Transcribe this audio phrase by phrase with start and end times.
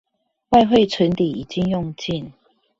[0.49, 2.31] 外匯存底已經用盡